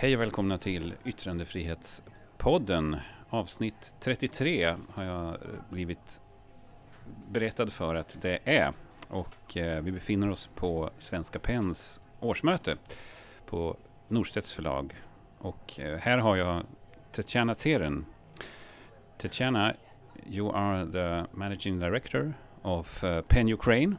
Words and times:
Hej 0.00 0.14
och 0.14 0.20
välkomna 0.20 0.58
till 0.58 0.94
Yttrandefrihetspodden. 1.04 2.96
Avsnitt 3.28 3.94
33 4.00 4.76
har 4.90 5.04
jag 5.04 5.28
eh, 5.28 5.38
blivit 5.70 6.20
berättad 7.30 7.66
för 7.66 7.94
att 7.94 8.22
det 8.22 8.38
är. 8.44 8.72
Och 9.08 9.56
eh, 9.56 9.82
vi 9.82 9.92
befinner 9.92 10.30
oss 10.30 10.50
på 10.54 10.90
Svenska 10.98 11.38
Pens 11.38 12.00
årsmöte 12.20 12.76
på 13.46 13.76
Norstedts 14.08 14.52
förlag. 14.52 14.94
Och 15.38 15.80
eh, 15.80 15.98
här 15.98 16.18
har 16.18 16.36
jag 16.36 16.62
Tetjana 17.12 17.54
Teren. 17.54 18.06
Tetjana, 19.18 19.74
you 20.26 20.52
are 20.54 20.86
the 20.92 21.24
managing 21.36 21.78
director 21.78 22.34
of 22.62 23.04
uh, 23.04 23.20
PEN 23.20 23.48
Ukraine 23.48 23.96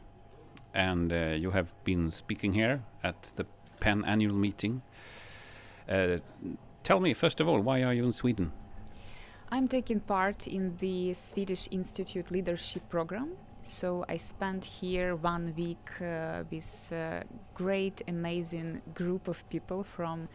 and 0.74 1.12
uh, 1.12 1.18
you 1.18 1.52
have 1.52 1.66
been 1.84 2.12
speaking 2.12 2.52
here 2.52 2.80
at 3.02 3.32
the 3.36 3.44
PEN 3.78 4.04
annual 4.04 4.34
meeting. 4.34 4.80
Uh, 5.88 6.18
tell 6.82 7.00
me, 7.00 7.14
first 7.14 7.40
of 7.40 7.48
all, 7.48 7.60
why 7.60 7.82
are 7.82 7.92
you 7.92 8.04
in 8.04 8.12
Sweden? 8.12 8.52
I'm 9.50 9.68
taking 9.68 10.00
part 10.00 10.46
in 10.46 10.76
the 10.78 11.12
Swedish 11.14 11.68
Institute 11.70 12.30
Leadership 12.30 12.88
Program. 12.88 13.32
So 13.60 14.04
I 14.08 14.16
spent 14.16 14.64
here 14.64 15.14
one 15.14 15.54
week 15.56 16.00
uh, 16.00 16.44
with 16.50 16.90
a 16.92 17.22
great, 17.54 18.02
amazing 18.08 18.82
group 18.94 19.28
of 19.28 19.48
people 19.50 19.84
from 19.84 20.28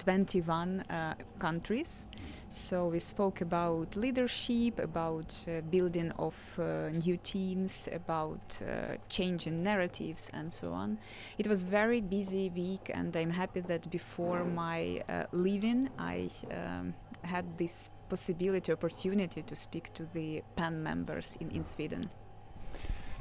21 0.00 0.80
uh, 0.80 1.14
countries. 1.38 2.06
So 2.48 2.88
we 2.88 2.98
spoke 2.98 3.42
about 3.42 3.94
leadership, 3.96 4.78
about 4.78 5.44
uh, 5.46 5.60
building 5.70 6.10
of 6.18 6.34
uh, 6.58 6.88
new 6.88 7.16
teams, 7.18 7.88
about 7.92 8.60
uh, 8.62 8.96
changing 9.08 9.62
narratives, 9.62 10.30
and 10.32 10.52
so 10.52 10.72
on. 10.72 10.98
It 11.38 11.46
was 11.46 11.62
very 11.64 12.00
busy 12.00 12.50
week, 12.50 12.90
and 12.92 13.16
I'm 13.16 13.30
happy 13.30 13.60
that 13.60 13.90
before 13.90 14.44
my 14.44 15.02
uh, 15.08 15.24
leaving, 15.32 15.90
I 15.98 16.28
um, 16.50 16.94
had 17.22 17.58
this 17.58 17.90
possibility, 18.08 18.72
opportunity 18.72 19.42
to 19.42 19.54
speak 19.54 19.92
to 19.94 20.06
the 20.12 20.42
PEN 20.56 20.82
members 20.82 21.36
in, 21.40 21.50
in 21.50 21.64
Sweden. 21.64 22.10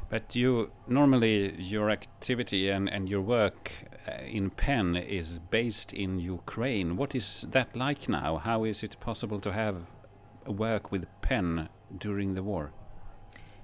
But 0.10 0.36
you 0.36 0.72
normally 0.88 1.62
your 1.62 1.92
activity 1.92 2.70
and, 2.70 2.90
and 2.90 3.08
your 3.08 3.22
work 3.22 3.72
uh, 4.08 4.24
in 4.24 4.50
PEN 4.50 4.96
is 4.96 5.40
based 5.52 5.94
in 5.94 6.20
Ukraine. 6.20 6.98
What 6.98 7.14
is 7.14 7.46
that 7.50 7.76
like 7.76 8.10
now? 8.10 8.38
How 8.38 8.64
is 8.64 8.82
it 8.82 9.00
possible 9.00 9.40
to 9.42 9.54
have 9.54 9.76
work 10.48 10.92
with 10.92 11.06
PEN 11.22 11.70
during 11.96 12.34
the 12.34 12.42
war? 12.42 12.72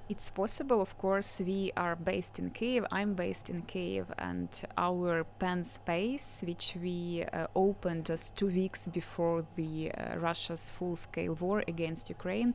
It's 0.08 0.30
possible, 0.30 0.81
of 0.81 0.95
course. 1.00 1.42
We 1.44 1.72
are 1.75 1.95
based 1.95 2.38
in 2.38 2.52
Kiev. 2.52 2.86
I'm 2.92 3.16
based 3.16 3.50
in 3.50 3.64
Kiev, 3.64 4.14
and 4.20 4.50
our 4.78 5.23
pen 5.39 5.66
space, 5.66 6.44
which 6.45 6.75
we 6.80 7.25
uh, 7.34 7.47
opened 7.56 8.06
just 8.06 8.36
two 8.36 8.45
weeks 8.45 8.88
before 8.88 9.44
the 9.56 9.92
uh, 9.92 10.20
Russia's 10.20 10.70
full-scale 10.70 11.34
war 11.42 11.64
against 11.67 12.08
Ukraine, 12.09 12.53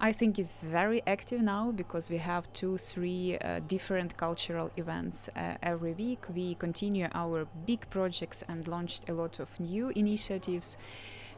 I 0.00 0.12
think 0.12 0.38
is 0.38 0.62
very 0.62 1.02
active 1.06 1.42
now 1.42 1.70
because 1.70 2.08
we 2.08 2.16
have 2.16 2.50
two, 2.54 2.78
three 2.78 3.36
uh, 3.36 3.60
different 3.68 4.16
cultural 4.16 4.70
events 4.78 5.28
uh, 5.36 5.56
every 5.62 5.92
week. 5.92 6.24
We 6.34 6.54
continue 6.54 7.08
our 7.12 7.46
big 7.66 7.90
projects 7.90 8.42
and 8.48 8.66
launched 8.66 9.06
a 9.10 9.12
lot 9.12 9.38
of 9.38 9.60
new 9.60 9.90
initiatives. 9.90 10.78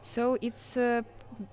So 0.01 0.37
it's 0.41 0.77
uh, 0.77 1.01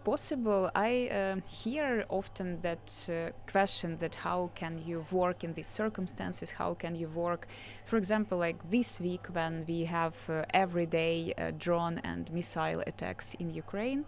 possible. 0.05 0.70
I 0.75 1.08
uh, 1.08 1.41
hear 1.48 2.05
often 2.08 2.61
that 2.62 3.08
uh, 3.08 3.33
question 3.50 3.98
that 3.98 4.14
how 4.14 4.50
can 4.55 4.80
you 4.84 5.05
work 5.11 5.42
in 5.42 5.55
these 5.55 5.66
circumstances? 5.66 6.53
How 6.53 6.75
can 6.75 6.94
you 6.94 7.08
work, 7.08 7.48
for 7.84 7.97
example, 7.97 8.38
like 8.38 8.70
this 8.70 9.00
week 9.00 9.26
when 9.32 9.65
we 9.66 9.84
have 9.84 10.16
uh, 10.31 10.44
everyday 10.54 11.34
uh, 11.37 11.53
drone 11.59 11.98
and 12.04 12.32
missile 12.32 12.82
attacks 12.87 13.34
in 13.34 13.50
Ukraine 13.53 14.04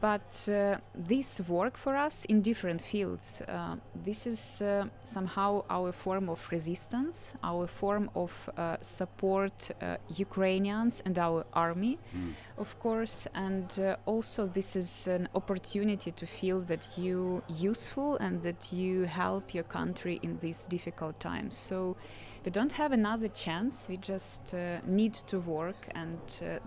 but 0.00 0.48
uh, 0.50 0.76
this 0.94 1.40
work 1.48 1.76
for 1.76 1.96
us 1.96 2.24
in 2.26 2.42
different 2.42 2.82
fields. 2.82 3.42
Uh, 3.48 3.76
this 4.04 4.26
is 4.26 4.60
uh, 4.62 4.84
somehow 5.02 5.64
our 5.70 5.92
form 5.92 6.28
of 6.28 6.46
resistance, 6.50 7.34
our 7.42 7.66
form 7.66 8.10
of 8.14 8.50
uh, 8.56 8.76
support 8.82 9.70
uh, 9.80 9.96
Ukrainians 10.14 11.02
and 11.06 11.18
our 11.18 11.46
army, 11.54 11.98
mm. 12.14 12.32
of 12.58 12.78
course, 12.78 13.26
and 13.34 13.78
uh, 13.78 13.96
also 14.04 14.46
this 14.46 14.76
is 14.76 15.06
an 15.06 15.28
opportunity 15.34 16.12
to 16.12 16.26
feel 16.26 16.60
that 16.60 16.98
you 16.98 17.42
useful 17.48 18.16
and 18.16 18.42
that 18.42 18.72
you 18.72 19.04
help 19.04 19.54
your 19.54 19.64
country 19.64 20.20
in 20.22 20.36
these 20.38 20.66
difficult 20.66 21.18
times. 21.20 21.56
So 21.56 21.96
we 22.44 22.50
don't 22.50 22.72
have 22.72 22.92
another 22.92 23.28
chance. 23.28 23.86
We 23.88 23.96
just 23.96 24.54
need 24.86 25.12
to 25.12 25.38
work, 25.40 25.88
and 25.94 26.18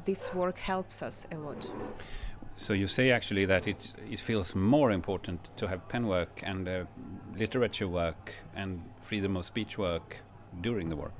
this 0.05 0.31
work 0.33 0.59
helps 0.59 1.01
us 1.01 1.25
a 1.31 1.37
lot. 1.37 1.71
So 2.57 2.73
you 2.73 2.87
say 2.87 3.11
actually 3.11 3.45
that 3.45 3.67
it 3.67 3.93
it 4.11 4.19
feels 4.19 4.55
more 4.55 4.91
important 4.91 5.49
to 5.57 5.67
have 5.67 5.87
pen 5.89 6.07
work 6.07 6.41
and 6.43 6.67
uh, 6.67 6.85
literature 7.37 7.87
work 7.87 8.33
and 8.55 8.81
freedom 9.01 9.37
of 9.37 9.45
speech 9.45 9.77
work 9.77 10.17
during 10.61 10.89
the 10.89 10.95
war. 10.95 11.11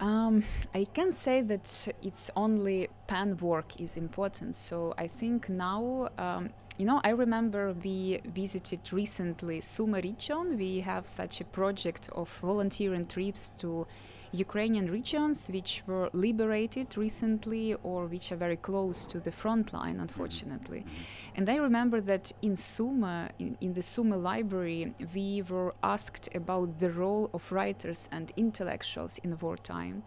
Um, 0.00 0.44
I 0.74 0.84
can 0.84 1.12
say 1.12 1.42
that 1.42 1.88
it's 2.02 2.30
only 2.36 2.88
pen 3.08 3.36
work 3.38 3.80
is 3.80 3.96
important. 3.96 4.54
So 4.54 4.94
I 4.96 5.08
think 5.08 5.48
now, 5.48 6.08
um, 6.18 6.50
you 6.78 6.86
know, 6.86 7.00
I 7.02 7.10
remember 7.10 7.72
we 7.72 8.20
visited 8.24 8.92
recently 8.92 9.60
Sumy 9.60 10.02
region. 10.02 10.56
We 10.56 10.80
have 10.80 11.08
such 11.08 11.40
a 11.40 11.44
project 11.44 12.08
of 12.12 12.28
volunteering 12.40 13.06
trips 13.06 13.50
to 13.58 13.86
Ukrainian 14.32 14.90
regions 14.90 15.48
which 15.48 15.82
were 15.86 16.10
liberated 16.12 16.96
recently 16.96 17.74
or 17.82 18.06
which 18.06 18.30
are 18.32 18.36
very 18.36 18.56
close 18.56 19.04
to 19.06 19.18
the 19.20 19.32
front 19.32 19.72
line, 19.72 20.00
unfortunately. 20.00 20.80
Mm-hmm. 20.80 21.36
And 21.36 21.48
I 21.48 21.56
remember 21.56 22.00
that 22.02 22.32
in 22.42 22.54
Sumy, 22.56 23.30
in, 23.38 23.56
in 23.60 23.72
the 23.72 23.82
Sumy 23.82 24.16
library, 24.16 24.94
we 25.14 25.42
were 25.42 25.74
asked 25.82 26.28
about 26.34 26.78
the 26.78 26.90
role 26.90 27.30
of 27.32 27.50
writers 27.52 28.08
and 28.12 28.32
intellectuals 28.36 29.18
in 29.18 29.38
wartime. 29.38 30.02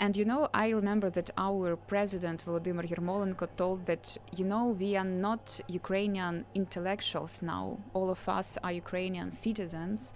And 0.00 0.16
you 0.16 0.24
know, 0.24 0.48
I 0.54 0.68
remember 0.68 1.10
that 1.10 1.30
our 1.36 1.74
president 1.74 2.44
Volodymyr 2.46 2.88
Yermolenko 2.88 3.48
told 3.56 3.86
that, 3.86 4.16
you 4.36 4.44
know, 4.44 4.68
we 4.68 4.96
are 4.96 5.04
not 5.04 5.60
Ukrainian 5.66 6.44
intellectuals 6.54 7.42
now. 7.42 7.78
All 7.94 8.08
of 8.08 8.28
us 8.28 8.56
are 8.62 8.70
Ukrainian 8.70 9.32
citizens 9.32 10.12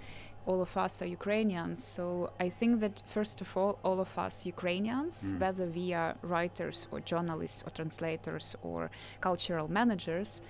all 0.47 0.61
of 0.61 0.77
us 0.77 1.03
are 1.03 1.07
Ukrainians. 1.07 1.83
So 1.85 2.33
I 2.41 2.49
think 2.49 2.81
that 2.81 3.03
first 3.07 3.41
of 3.41 3.57
all, 3.57 3.79
all 3.83 4.01
of 4.01 4.19
us 4.19 4.47
Ukrainians, 4.47 5.33
mm. 5.33 5.41
whether 5.41 5.67
we 5.67 5.93
are 5.93 6.17
writers 6.23 6.87
or 6.91 7.01
journalists 7.01 7.63
or 7.67 7.71
translators 7.71 8.57
or 8.63 8.91
cultural 9.21 9.69
managers, 9.69 10.41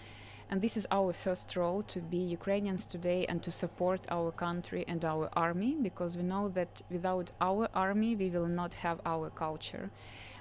and 0.51 0.61
this 0.61 0.77
is 0.77 0.87
our 0.91 1.13
first 1.15 1.57
role 1.57 1.83
to 1.85 2.01
be 2.01 2.19
Ukrainians 2.19 2.85
today 2.85 3.25
and 3.27 3.43
to 3.43 3.51
support 3.51 4.01
our 4.11 4.31
country 4.31 4.85
and 4.87 5.03
our 5.03 5.31
army 5.33 5.77
because 5.81 6.17
we 6.17 6.25
know 6.25 6.51
that 6.51 6.83
without 6.91 7.31
our 7.41 7.69
army 7.75 8.15
we 8.17 8.29
will 8.29 8.49
not 8.49 8.75
have 8.75 9.01
our 9.07 9.31
culture. 9.31 9.91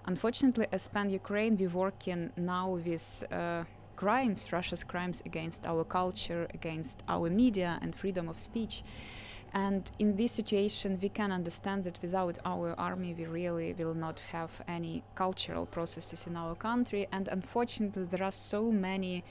Unfortunately, 0.06 0.68
as 0.72 0.88
PEN 0.90 1.12
Ukraine, 1.12 1.56
we're 1.58 1.70
working 1.70 2.32
now 2.36 2.72
with. 2.72 3.24
Uh, 3.32 3.64
crimes, 4.02 4.52
Russia's 4.52 4.84
crimes 4.84 5.22
against 5.28 5.68
our 5.68 5.84
culture, 5.84 6.48
against 6.56 7.04
our 7.08 7.30
media 7.30 7.78
and 7.84 7.94
freedom 7.94 8.28
of 8.28 8.40
speech. 8.40 8.84
And 9.54 9.84
in 10.00 10.16
this 10.16 10.32
situation, 10.32 10.98
we 11.00 11.10
can 11.10 11.32
understand 11.32 11.84
that 11.84 12.00
without 12.02 12.40
our 12.44 12.74
army, 12.80 13.14
we 13.14 13.26
really 13.26 13.74
will 13.74 13.94
not 13.94 14.20
have 14.32 14.52
any 14.68 15.04
cultural 15.14 15.68
processes 15.68 16.26
in 16.26 16.36
our 16.36 16.56
country. 16.56 17.08
And 17.12 17.28
unfortunately, 17.28 18.06
there 18.06 18.24
are 18.24 18.32
so 18.32 18.72
many 18.72 19.24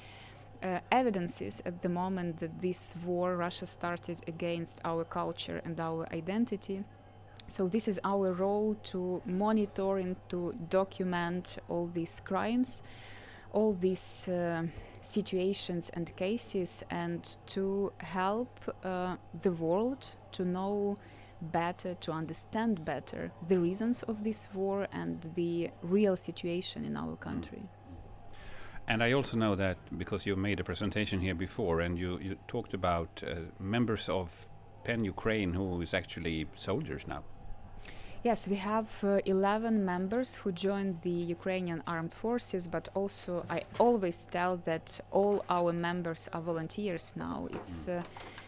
uh, 0.63 0.79
evidences 0.93 1.61
at 1.67 1.83
the 1.83 1.89
moment 1.89 2.39
that 2.39 2.61
this 2.61 2.95
war 3.05 3.37
Russia 3.37 3.67
started 3.67 4.19
against 4.29 4.81
our 4.85 5.03
culture 5.03 5.61
and 5.65 5.81
our 5.81 6.07
identity. 6.13 6.85
So 7.49 7.67
this 7.67 7.89
is 7.89 7.99
our 8.05 8.33
role 8.33 8.77
to 8.93 9.21
monitor 9.27 9.99
and 9.99 10.15
to 10.29 10.55
document 10.69 11.59
all 11.69 11.87
these 11.87 12.21
crimes 12.25 12.85
all 13.53 13.73
these 13.73 14.29
uh, 14.29 14.63
situations 15.03 15.91
and 15.91 16.15
cases 16.17 16.85
and 16.91 17.37
to 17.47 17.93
help 17.99 18.49
uh, 18.85 19.17
the 19.43 19.53
world 19.53 20.13
to 20.33 20.45
know 20.45 20.99
better, 21.41 21.95
to 21.95 22.13
understand 22.13 22.85
better 22.85 23.33
the 23.49 23.59
reasons 23.59 24.03
of 24.05 24.25
this 24.25 24.49
war 24.55 24.87
and 24.93 25.31
the 25.35 25.71
real 25.83 26.17
situation 26.17 26.85
in 26.85 26.97
our 26.97 27.17
country. 27.17 27.63
And 28.89 29.03
I 29.03 29.13
also 29.13 29.37
know 29.37 29.55
that 29.55 29.79
because 29.99 30.27
you 30.27 30.37
made 30.37 30.59
a 30.61 30.65
presentation 30.65 31.21
here 31.21 31.35
before 31.35 31.81
and 31.81 31.99
you, 31.99 32.19
you 32.19 32.37
talked 32.49 32.75
about 32.75 33.23
uh, 33.25 33.37
members 33.61 34.09
of 34.09 34.49
PEN 34.85 35.05
Ukraine 35.05 35.55
who 35.55 35.81
is 35.81 35.95
actually 35.95 36.47
soldiers 36.55 37.07
now. 37.07 37.23
Yes, 38.23 38.47
we 38.47 38.57
have 38.57 39.03
uh, 39.03 39.21
11 39.25 39.83
members 39.83 40.35
who 40.35 40.53
joined 40.53 41.01
the 41.01 41.09
Ukrainian 41.09 41.83
armed 41.87 42.13
forces, 42.13 42.69
but 42.69 42.87
also 42.95 43.47
I 43.49 43.63
always 43.79 44.27
tell 44.27 44.59
that 44.59 45.01
all 45.11 45.43
our 45.49 45.73
members 45.73 46.29
are 46.35 46.43
volunteers 46.43 47.15
now. 47.17 47.49
It's 47.51 47.89
uh, 47.89 48.03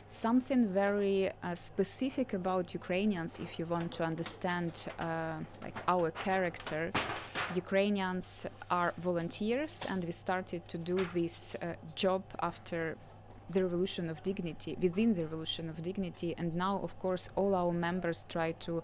something 0.05 0.69
very 0.69 1.31
uh, 1.43 1.55
specific 1.55 2.35
about 2.35 2.75
Ukrainians 2.75 3.41
if 3.41 3.59
you 3.59 3.65
want 3.65 3.93
to 3.93 4.05
understand 4.05 4.85
uh, 4.99 5.37
like 5.63 5.77
our 5.89 6.11
character 6.11 6.93
Ukrainians 7.55 8.47
are 8.71 8.95
volunteers, 8.99 9.87
and 9.89 10.05
we 10.05 10.13
started 10.13 10.67
to 10.69 10.79
do 10.79 10.97
this 11.15 11.55
uh, 11.55 11.75
job 11.95 12.23
after 12.41 12.97
the 13.51 13.63
revolution 13.63 14.09
of 14.09 14.23
dignity 14.23 14.77
within 14.81 15.15
the 15.15 15.23
revolution 15.23 15.69
of 15.69 15.83
dignity 15.83 16.35
and 16.39 16.55
now 16.55 16.79
of 16.83 16.99
course 16.99 17.29
all 17.37 17.55
our 17.55 17.73
members 17.73 18.25
try 18.29 18.53
to 18.53 18.83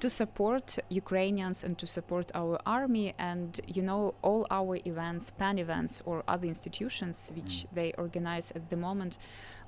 to 0.00 0.10
support 0.10 0.78
ukrainians 0.88 1.64
and 1.64 1.78
to 1.78 1.86
support 1.86 2.30
our 2.34 2.58
army 2.66 3.14
and 3.18 3.60
you 3.66 3.82
know 3.82 4.14
all 4.22 4.46
our 4.50 4.78
events 4.84 5.30
PEN 5.30 5.58
events 5.58 6.02
or 6.04 6.22
other 6.28 6.46
institutions 6.46 7.32
which 7.34 7.52
mm. 7.52 7.66
they 7.74 7.92
organize 7.98 8.50
at 8.52 8.68
the 8.70 8.76
moment 8.76 9.18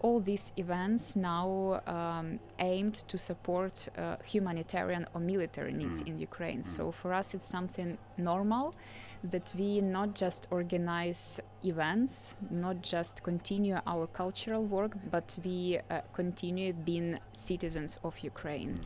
all 0.01 0.21
these 0.21 0.53
events 0.57 1.17
now 1.17 1.81
um, 1.87 2.39
aimed 2.59 2.95
to 3.09 3.19
support 3.19 3.89
uh, 3.97 4.17
humanitarian 4.25 5.07
or 5.15 5.21
military 5.21 5.73
needs 5.73 6.03
mm. 6.03 6.09
in 6.09 6.19
ukraine 6.19 6.61
mm. 6.61 6.65
so 6.65 6.93
for 6.93 7.13
us 7.13 7.35
it's 7.35 7.49
something 7.49 7.99
normal 8.17 8.75
that 9.25 9.55
we 9.59 9.81
not 9.81 10.15
just 10.15 10.47
organize 10.51 11.41
events, 11.65 12.37
not 12.51 12.83
just 12.83 13.23
continue 13.23 13.79
our 13.87 14.07
cultural 14.07 14.65
work, 14.65 14.97
but 15.11 15.37
we 15.45 15.79
uh, 15.91 16.01
continue 16.13 16.73
being 16.73 17.19
citizens 17.33 17.99
of 18.05 18.19
Ukraine. 18.21 18.75
Mm. 18.75 18.85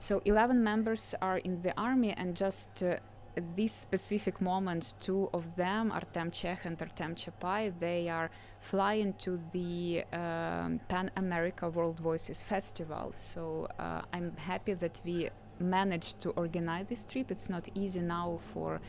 So 0.00 0.22
11 0.24 0.62
members 0.62 1.14
are 1.20 1.38
in 1.38 1.62
the 1.62 1.78
army, 1.78 2.12
and 2.12 2.36
just 2.36 2.82
uh, 2.82 2.96
at 3.36 3.56
this 3.56 3.72
specific 3.72 4.40
moment, 4.40 4.94
two 5.00 5.28
of 5.32 5.56
them, 5.56 5.92
Artem 5.92 6.30
Chekh 6.30 6.64
and 6.64 6.80
Artem 6.80 7.14
Chapai, 7.14 7.72
they 7.78 8.08
are 8.08 8.30
flying 8.60 9.14
to 9.14 9.40
the 9.52 10.04
um, 10.12 10.80
PEN 10.88 11.10
America 11.16 11.68
World 11.68 12.00
Voices 12.00 12.42
Festival. 12.42 13.12
So 13.12 13.68
uh, 13.78 14.02
I'm 14.12 14.36
happy 14.36 14.74
that 14.74 15.00
we 15.04 15.30
managed 15.60 16.20
to 16.20 16.30
organize 16.30 16.86
this 16.88 17.04
trip. 17.04 17.30
It's 17.30 17.48
not 17.48 17.68
easy 17.74 18.00
now 18.00 18.40
for 18.52 18.80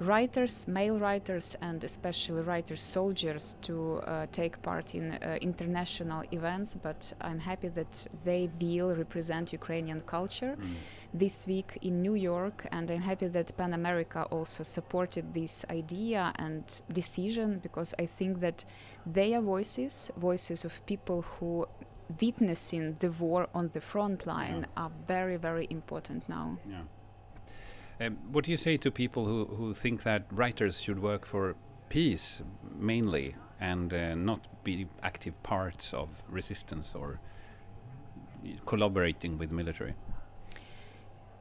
writers, 0.00 0.66
male 0.68 0.98
writers, 0.98 1.56
and 1.60 1.82
especially 1.84 2.42
writers 2.42 2.82
soldiers 2.82 3.56
to 3.62 4.00
uh, 4.06 4.26
take 4.32 4.60
part 4.62 4.94
in 4.94 5.12
uh, 5.12 5.38
international 5.40 6.22
events. 6.32 6.74
But 6.74 7.12
I'm 7.20 7.38
happy 7.38 7.68
that 7.68 8.06
they 8.24 8.50
will 8.60 8.94
represent 8.94 9.52
Ukrainian 9.52 10.00
culture 10.02 10.56
mm. 10.58 10.74
this 11.12 11.46
week 11.46 11.78
in 11.82 12.02
New 12.02 12.14
York, 12.14 12.66
and 12.72 12.90
I'm 12.90 13.02
happy 13.02 13.28
that 13.28 13.56
PEN 13.56 13.74
America 13.74 14.26
also 14.30 14.64
supported 14.64 15.32
this 15.34 15.64
idea 15.70 16.32
and 16.36 16.64
decision 16.92 17.60
because 17.62 17.94
I 17.98 18.06
think 18.06 18.40
that 18.40 18.64
their 19.06 19.40
voices, 19.40 20.10
voices 20.16 20.64
of 20.64 20.84
people 20.86 21.22
who 21.22 21.66
witnessing 22.20 22.96
the 23.00 23.10
war 23.10 23.48
on 23.54 23.70
the 23.72 23.80
front 23.80 24.26
line 24.26 24.60
yeah. 24.60 24.82
are 24.82 24.90
very 25.06 25.36
very 25.38 25.66
important 25.70 26.28
now 26.28 26.58
yeah 26.68 26.82
um, 28.00 28.18
what 28.30 28.44
do 28.44 28.50
you 28.50 28.56
say 28.56 28.76
to 28.76 28.90
people 28.90 29.24
who, 29.24 29.44
who 29.44 29.74
think 29.74 30.02
that 30.02 30.24
writers 30.30 30.80
should 30.80 31.00
work 31.00 31.26
for 31.26 31.54
peace 31.88 32.42
mainly 32.76 33.36
and 33.60 33.92
uh, 33.92 34.14
not 34.14 34.40
be 34.64 34.86
active 35.02 35.40
parts 35.42 35.94
of 35.94 36.08
resistance 36.28 36.94
or 36.94 37.20
collaborating 38.66 39.38
with 39.38 39.50
military? 39.50 39.94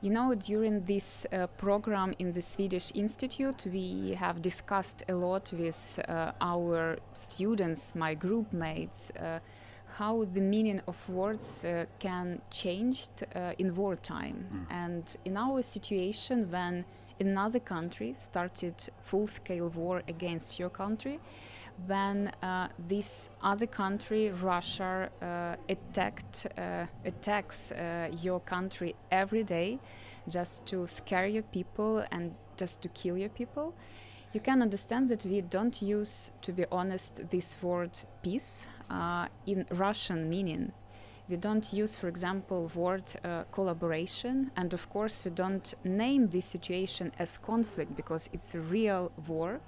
You 0.01 0.09
know, 0.09 0.35
during 0.35 0.83
this 0.83 1.25
uh, 1.31 1.47
program 1.47 2.13
in 2.19 2.33
the 2.33 2.41
Swedish 2.41 2.91
Institute, 2.93 3.65
we 3.71 4.13
have 4.19 4.41
discussed 4.41 5.03
a 5.07 5.13
lot 5.13 5.53
with 5.53 5.97
uh, 6.09 6.33
our 6.41 6.97
students, 7.13 7.95
my 7.95 8.13
group 8.13 8.51
mates, 8.51 9.11
uh, 9.11 9.39
how 9.97 10.25
the 10.33 10.41
meaning 10.41 10.81
of 10.87 11.09
words 11.09 11.63
uh, 11.63 11.85
can 11.99 12.41
change 12.49 13.07
uh, 13.35 13.53
in 13.57 13.75
wartime. 13.75 14.45
Mm. 14.51 14.65
And 14.69 15.17
in 15.25 15.37
our 15.37 15.61
situation, 15.61 16.49
when 16.49 16.85
another 17.19 17.59
country 17.59 18.13
started 18.15 18.75
full-scale 19.01 19.69
war 19.69 20.01
against 20.07 20.59
your 20.59 20.69
country, 20.69 21.19
when 21.87 22.31
uh, 22.41 22.67
this 22.87 23.29
other 23.41 23.67
country, 23.67 24.29
Russia, 24.29 25.09
uh, 25.21 25.55
attacked 25.69 26.47
uh, 26.57 26.85
attacks 27.05 27.71
uh, 27.71 28.09
your 28.21 28.39
country 28.39 28.95
every 29.11 29.43
day, 29.43 29.79
just 30.29 30.65
to 30.65 30.87
scare 30.87 31.27
your 31.27 31.43
people 31.43 32.03
and 32.11 32.33
just 32.57 32.81
to 32.81 32.89
kill 32.89 33.17
your 33.17 33.29
people 33.29 33.73
you 34.33 34.39
can 34.39 34.63
understand 34.63 35.09
that 35.09 35.25
we 35.25 35.41
don't 35.41 35.81
use, 35.81 36.31
to 36.41 36.51
be 36.51 36.65
honest, 36.71 37.21
this 37.29 37.55
word 37.61 37.91
peace 38.23 38.65
uh, 38.89 39.27
in 39.45 39.65
Russian 39.71 40.27
meaning. 40.27 40.71
We 41.29 41.37
don't 41.37 41.71
use, 41.71 41.95
for 41.95 42.07
example, 42.07 42.69
word 42.75 43.03
uh, 43.23 43.43
collaboration, 43.51 44.51
and 44.57 44.73
of 44.73 44.89
course, 44.89 45.23
we 45.23 45.31
don't 45.31 45.73
name 45.83 46.27
this 46.29 46.45
situation 46.45 47.11
as 47.19 47.37
conflict 47.37 47.95
because 47.95 48.29
it's 48.33 48.55
a 48.55 48.59
real 48.59 49.11
war. 49.27 49.61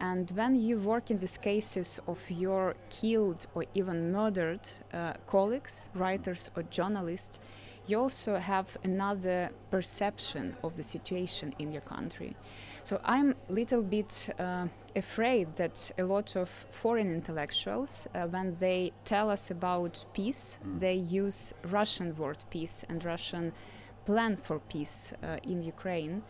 And 0.00 0.30
when 0.30 0.54
you 0.54 0.78
work 0.78 1.10
in 1.10 1.18
these 1.18 1.36
cases 1.36 2.00
of 2.06 2.18
your 2.30 2.74
killed 2.88 3.46
or 3.54 3.64
even 3.74 4.12
murdered 4.12 4.60
uh, 4.92 5.12
colleagues, 5.26 5.88
writers 5.94 6.50
or 6.56 6.62
journalists, 6.64 7.38
you 7.86 7.98
also 7.98 8.36
have 8.36 8.76
another 8.84 9.50
perception 9.70 10.56
of 10.62 10.76
the 10.76 10.82
situation 10.82 11.52
in 11.58 11.72
your 11.72 11.82
country. 11.82 12.36
So 12.84 13.00
I'm 13.04 13.34
a 13.48 13.52
little 13.52 13.80
bit 13.80 14.34
uh, 14.40 14.66
afraid 14.96 15.54
that 15.56 15.92
a 15.98 16.02
lot 16.02 16.34
of 16.36 16.48
foreign 16.48 17.14
intellectuals, 17.14 18.08
uh, 18.14 18.26
when 18.26 18.56
they 18.58 18.92
tell 19.04 19.30
us 19.30 19.52
about 19.52 20.04
peace, 20.12 20.58
mm. 20.66 20.80
they 20.80 20.94
use 20.94 21.54
Russian 21.64 22.16
word 22.16 22.38
peace 22.50 22.84
and 22.88 23.04
Russian 23.04 23.52
plan 24.04 24.34
for 24.34 24.58
peace 24.58 25.12
uh, 25.22 25.36
in 25.44 25.62
Ukraine. 25.62 26.22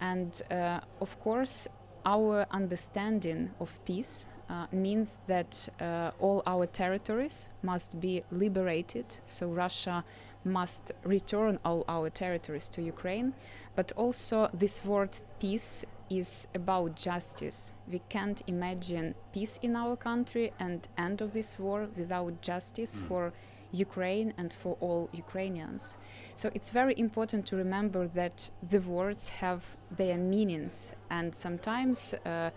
And 0.00 0.42
uh, 0.50 0.80
of 1.00 1.18
course, 1.20 1.68
our 2.04 2.44
understanding 2.50 3.52
of 3.60 3.78
peace 3.84 4.26
uh, 4.50 4.66
means 4.72 5.18
that 5.28 5.68
uh, 5.80 6.10
all 6.18 6.42
our 6.46 6.66
territories 6.66 7.50
must 7.62 8.00
be 8.00 8.24
liberated. 8.30 9.06
So 9.24 9.46
Russia 9.46 10.04
must 10.44 10.92
return 11.04 11.58
all 11.64 11.84
our 11.88 12.10
territories 12.10 12.68
to 12.68 12.82
Ukraine. 12.82 13.34
But 13.74 13.92
also, 13.96 14.48
this 14.52 14.84
word 14.84 15.20
peace 15.40 15.84
is 16.10 16.46
about 16.54 16.96
justice. 16.96 17.72
We 17.90 18.00
can't 18.08 18.42
imagine 18.46 19.14
peace 19.32 19.58
in 19.62 19.76
our 19.76 19.96
country 19.96 20.52
and 20.58 20.86
end 20.98 21.20
of 21.20 21.32
this 21.32 21.58
war 21.58 21.88
without 21.96 22.42
justice 22.42 22.96
mm. 22.96 23.08
for 23.08 23.32
Ukraine 23.72 24.32
and 24.38 24.52
for 24.52 24.76
all 24.80 25.08
Ukrainians. 25.12 25.96
So 26.34 26.50
it's 26.54 26.70
very 26.70 26.94
important 26.98 27.46
to 27.46 27.56
remember 27.56 28.06
that 28.08 28.50
the 28.62 28.80
words 28.80 29.28
have 29.40 29.76
their 29.90 30.16
meanings, 30.16 30.94
and 31.10 31.34
sometimes 31.34 32.14
uh, 32.14 32.50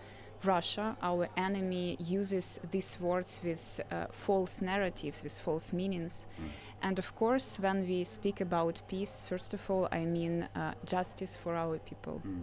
Russia, 0.44 0.96
our 1.02 1.28
enemy, 1.36 1.96
uses 1.98 2.60
these 2.70 2.96
words 3.00 3.40
with 3.42 3.80
uh, 3.90 4.06
false 4.10 4.62
narratives, 4.62 5.22
with 5.22 5.36
false 5.38 5.72
meanings. 5.72 6.26
Mm. 6.40 6.48
And 6.82 6.98
of 6.98 7.14
course, 7.16 7.58
when 7.58 7.86
we 7.86 8.04
speak 8.04 8.40
about 8.40 8.82
peace, 8.88 9.24
first 9.24 9.54
of 9.54 9.70
all, 9.70 9.88
I 9.90 10.04
mean 10.04 10.48
uh, 10.54 10.74
justice 10.84 11.34
for 11.34 11.54
our 11.54 11.78
people. 11.78 12.22
Mm. 12.26 12.42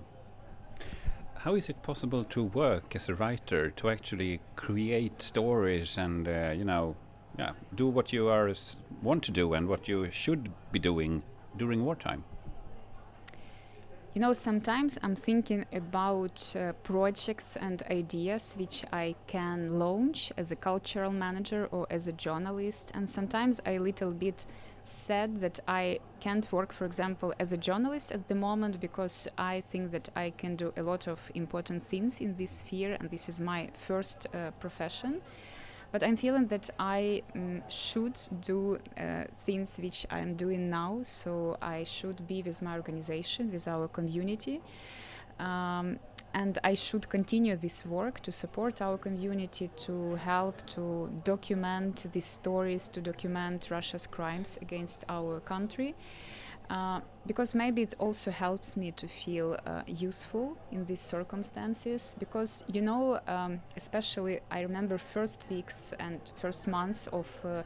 How 1.36 1.56
is 1.56 1.70
it 1.70 1.82
possible 1.84 2.24
to 2.25 2.44
work 2.44 2.96
as 2.96 3.08
a 3.08 3.15
writer 3.15 3.70
to 3.72 3.89
actually 3.89 4.39
create 4.56 5.22
stories 5.22 5.98
and 5.98 6.27
uh, 6.27 6.54
you 6.58 6.65
know, 6.65 6.96
yeah, 7.38 7.51
do 7.75 7.88
what 7.88 8.12
you 8.12 8.27
are 8.30 8.51
want 9.01 9.24
to 9.24 9.32
do 9.32 9.54
and 9.54 9.68
what 9.68 9.88
you 9.88 10.10
should 10.12 10.51
be 10.72 10.80
doing 10.80 11.24
during 11.56 11.86
wartime? 11.86 12.24
You 14.15 14.22
know, 14.22 14.31
sometimes 14.31 14.98
I'm 15.03 15.13
thinking 15.13 15.65
about 15.74 16.55
uh, 16.55 16.72
projects 16.84 17.57
and 17.57 17.84
ideas 17.91 18.55
which 18.57 18.86
I 18.93 19.13
can 19.27 19.77
launch 19.77 20.31
as 20.38 20.51
a 20.51 20.55
cultural 20.55 21.12
manager 21.12 21.67
or 21.69 21.86
as 21.89 22.07
a 22.07 22.13
journalist, 22.13 22.91
and 22.93 23.10
sometimes 23.10 23.60
I 23.65 23.77
little 23.77 24.12
bit 24.12 24.45
sad 24.81 25.41
that 25.41 25.60
I 25.67 26.00
can't 26.22 26.50
work, 26.50 26.72
for 26.72 26.86
example, 26.86 27.34
as 27.41 27.51
a 27.51 27.57
journalist 27.57 28.13
at 28.13 28.29
the 28.29 28.36
moment 28.36 28.79
because 28.79 29.27
I 29.38 29.63
think 29.69 29.91
that 29.91 30.07
I 30.15 30.29
can 30.29 30.55
do 30.55 30.72
a 30.77 30.81
lot 30.81 31.10
of 31.10 31.29
important 31.36 31.84
things 31.84 32.22
in 32.22 32.38
this 32.38 32.51
sphere, 32.51 32.95
and 32.98 33.10
this 33.10 33.27
is 33.27 33.41
my 33.41 33.69
first 33.74 34.27
uh, 34.34 34.51
profession 34.62 35.22
but 35.95 36.03
I'm 36.03 36.17
feeling 36.17 36.47
that 36.47 36.69
I 36.77 37.21
um, 37.35 37.63
should 37.69 38.19
do 38.41 38.77
uh, 38.99 39.23
things 39.45 39.79
which 39.81 40.05
I'm 40.11 40.35
doing 40.35 40.69
now. 40.69 40.99
So 41.03 41.55
I 41.61 41.85
should 41.85 42.27
be 42.27 42.43
with 42.43 42.61
my 42.61 42.75
organization, 42.75 43.49
with 43.49 43.65
our 43.65 43.87
community. 43.87 44.59
Um, 45.39 45.99
and 46.33 46.59
I 46.65 46.73
should 46.73 47.07
continue 47.07 47.55
this 47.55 47.85
work 47.85 48.19
to 48.23 48.33
support 48.33 48.81
our 48.81 48.97
community, 48.97 49.69
to 49.87 50.15
help 50.15 50.67
to 50.75 51.09
document 51.23 52.07
these 52.11 52.25
stories, 52.25 52.89
to 52.89 52.99
document 52.99 53.71
Russia's 53.71 54.05
crimes 54.05 54.59
against 54.61 55.05
our 55.07 55.39
country. 55.39 55.95
Uh, 56.69 57.00
because 57.27 57.53
maybe 57.53 57.81
it 57.84 57.93
also 58.00 58.31
helps 58.31 58.75
me 58.75 58.91
to 58.91 59.07
feel 59.07 59.57
uh, 59.65 59.81
useful 59.86 60.57
in 60.72 60.86
these 60.86 61.01
circumstances 61.01 62.15
because 62.17 62.63
you 62.67 62.81
know 62.81 63.19
um, 63.27 63.60
especially 63.77 64.39
i 64.50 64.62
remember 64.62 64.98
first 64.98 65.45
weeks 65.51 65.93
and 66.00 66.19
first 66.36 66.65
months 66.65 67.07
of 67.07 67.27
uh, 67.45 67.62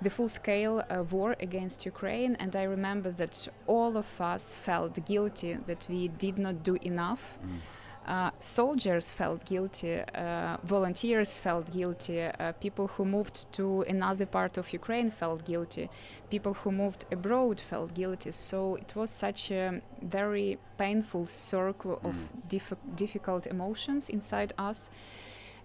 the 0.00 0.08
full 0.08 0.28
scale 0.28 0.82
uh, 0.88 1.02
war 1.10 1.36
against 1.40 1.84
ukraine 1.84 2.34
and 2.36 2.56
i 2.56 2.62
remember 2.62 3.10
that 3.10 3.46
all 3.66 3.96
of 3.96 4.20
us 4.20 4.54
felt 4.54 5.04
guilty 5.04 5.58
that 5.66 5.86
we 5.90 6.08
did 6.08 6.38
not 6.38 6.62
do 6.62 6.76
enough. 6.82 7.38
Mm 7.44 7.58
uh, 8.06 8.30
soldiers 8.38 9.10
felt 9.10 9.44
guilty, 9.44 10.00
uh, 10.14 10.56
volunteers 10.64 11.36
felt 11.36 11.70
guilty, 11.72 12.22
uh, 12.22 12.52
people 12.52 12.88
who 12.88 13.04
moved 13.04 13.52
to 13.52 13.82
another 13.82 14.26
part 14.26 14.58
of 14.58 14.72
Ukraine 14.72 15.10
felt 15.10 15.44
guilty, 15.44 15.88
people 16.30 16.54
who 16.54 16.72
moved 16.72 17.04
abroad 17.12 17.60
felt 17.60 17.94
guilty. 17.94 18.32
So 18.32 18.76
it 18.76 18.96
was 18.96 19.10
such 19.10 19.50
a 19.50 19.80
very 20.02 20.58
painful 20.78 21.26
circle 21.26 22.00
of 22.02 22.16
mm. 22.16 22.48
diff- 22.48 22.96
difficult 22.96 23.46
emotions 23.46 24.08
inside 24.08 24.54
us. 24.58 24.90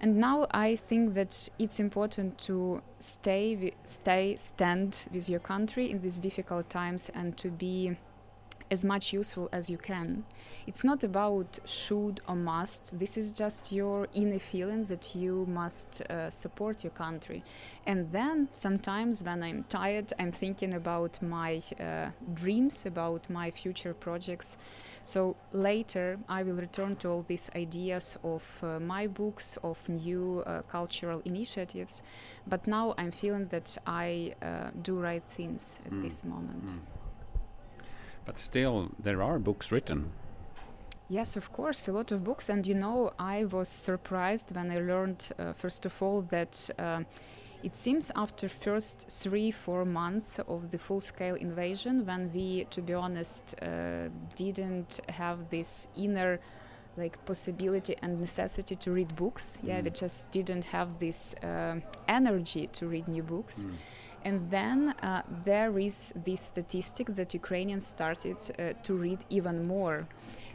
And 0.01 0.17
now 0.17 0.45
I 0.51 0.75
think 0.75 1.13
that 1.13 1.49
it's 1.57 1.79
important 1.79 2.37
to 2.39 2.81
stay, 2.99 3.73
stay, 3.85 4.35
stand 4.35 5.05
with 5.11 5.29
your 5.29 5.39
country 5.39 5.89
in 5.89 6.01
these 6.01 6.19
difficult 6.19 6.69
times 6.69 7.09
and 7.15 7.37
to 7.37 7.49
be 7.49 7.97
as 8.71 8.83
much 8.83 9.13
useful 9.13 9.49
as 9.51 9.69
you 9.69 9.77
can. 9.77 10.23
It's 10.67 10.83
not 10.83 11.03
about 11.03 11.59
should 11.65 12.21
or 12.27 12.35
must. 12.35 12.97
This 12.97 13.17
is 13.17 13.31
just 13.31 13.71
your 13.71 14.07
inner 14.13 14.39
feeling 14.39 14.85
that 14.85 15.15
you 15.15 15.45
must 15.47 16.01
uh, 16.01 16.29
support 16.29 16.83
your 16.83 16.91
country. 16.91 17.43
And 17.85 18.11
then 18.11 18.49
sometimes 18.53 19.23
when 19.23 19.43
I'm 19.43 19.65
tired, 19.69 20.13
I'm 20.19 20.31
thinking 20.31 20.73
about 20.73 21.21
my 21.21 21.61
uh, 21.79 22.09
dreams, 22.33 22.85
about 22.85 23.29
my 23.29 23.51
future 23.51 23.93
projects. 23.93 24.57
So 25.03 25.35
later 25.51 26.19
I 26.27 26.43
will 26.43 26.55
return 26.55 26.95
to 26.97 27.09
all 27.09 27.21
these 27.21 27.49
ideas 27.55 28.17
of 28.23 28.43
uh, 28.63 28.79
my 28.79 29.07
books, 29.07 29.57
of 29.63 29.77
new 29.87 30.43
uh, 30.45 30.63
cultural 30.63 31.21
initiatives. 31.25 32.01
But 32.47 32.65
now 32.67 32.95
I'm 32.97 33.11
feeling 33.11 33.47
that 33.47 33.77
I 33.85 34.33
uh, 34.41 34.71
do 34.81 34.99
right 34.99 35.23
things 35.23 35.79
at 35.85 35.91
mm. 35.91 36.03
this 36.03 36.23
moment. 36.23 36.67
Mm. 36.67 37.04
But 38.25 38.39
still, 38.39 38.91
there 38.99 39.21
are 39.21 39.39
books 39.39 39.71
written. 39.71 40.11
Yes, 41.07 41.37
of 41.37 41.53
course, 41.53 41.87
a 41.87 41.91
lot 41.91 42.11
of 42.11 42.23
books. 42.23 42.49
And 42.49 42.65
you 42.65 42.73
know, 42.73 43.13
I 43.19 43.45
was 43.45 43.69
surprised 43.69 44.55
when 44.55 44.71
I 44.71 44.79
learned, 44.79 45.27
uh, 45.37 45.53
first 45.53 45.85
of 45.85 46.01
all, 46.01 46.21
that 46.23 46.69
uh, 46.79 47.03
it 47.61 47.75
seems 47.75 48.11
after 48.15 48.49
first 48.49 49.11
three, 49.11 49.51
four 49.51 49.85
months 49.85 50.39
of 50.47 50.71
the 50.71 50.79
full-scale 50.79 51.35
invasion, 51.35 52.05
when 52.05 52.31
we, 52.33 52.65
to 52.71 52.81
be 52.81 52.93
honest, 52.93 53.55
uh, 53.61 54.09
didn't 54.35 54.99
have 55.09 55.49
this 55.49 55.87
inner 55.95 56.39
like 56.97 57.23
possibility 57.25 57.95
and 58.01 58.21
necessity 58.21 58.75
to 58.75 58.91
read 58.91 59.15
books. 59.17 59.57
Mm. 59.57 59.67
Yeah, 59.67 59.81
we 59.81 59.89
just 59.89 60.31
didn't 60.31 60.63
have 60.63 60.97
this 60.97 61.35
uh, 61.43 61.75
energy 62.07 62.67
to 62.67 62.87
read 62.87 63.07
new 63.07 63.23
books. 63.23 63.65
Mm 63.65 63.75
and 64.25 64.49
then 64.49 64.95
uh, 65.03 65.21
there 65.45 65.77
is 65.77 66.11
this 66.25 66.41
statistic 66.41 67.15
that 67.15 67.33
Ukrainians 67.35 67.85
started 67.85 68.37
uh, 68.37 68.73
to 68.81 68.95
read 68.95 69.19
even 69.29 69.67
more, 69.67 70.07